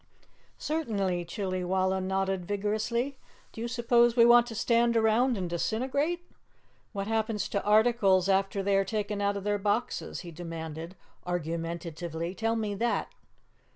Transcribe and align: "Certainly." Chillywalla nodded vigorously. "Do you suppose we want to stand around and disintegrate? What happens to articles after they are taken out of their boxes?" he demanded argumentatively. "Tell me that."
"Certainly." 0.57 1.25
Chillywalla 1.25 2.01
nodded 2.01 2.47
vigorously. 2.47 3.19
"Do 3.51 3.61
you 3.61 3.67
suppose 3.67 4.15
we 4.15 4.25
want 4.25 4.47
to 4.47 4.55
stand 4.55 4.97
around 4.97 5.37
and 5.37 5.47
disintegrate? 5.47 6.27
What 6.91 7.05
happens 7.05 7.47
to 7.49 7.61
articles 7.63 8.27
after 8.27 8.63
they 8.63 8.77
are 8.77 8.83
taken 8.83 9.21
out 9.21 9.37
of 9.37 9.43
their 9.43 9.59
boxes?" 9.59 10.21
he 10.21 10.31
demanded 10.31 10.95
argumentatively. 11.27 12.33
"Tell 12.33 12.55
me 12.55 12.73
that." 12.73 13.11